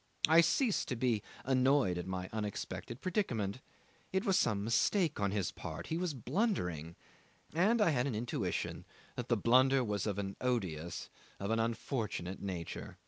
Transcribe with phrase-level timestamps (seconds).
[0.27, 3.59] I ceased to be annoyed at my unexpected predicament.
[4.11, 6.95] It was some mistake on his part; he was blundering,
[7.53, 8.85] and I had an intuition
[9.15, 12.97] that the blunder was of an odious, of an unfortunate nature.